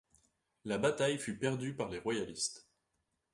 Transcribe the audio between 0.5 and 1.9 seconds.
La bataille fut perdue par